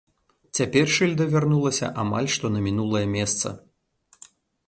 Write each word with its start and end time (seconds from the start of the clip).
Цяпер 0.59 0.85
шыльда 0.93 1.25
вярнулася 1.33 1.91
амаль 2.03 2.29
што 2.35 2.45
на 2.55 2.59
мінулае 2.67 3.05
месца. 3.17 3.47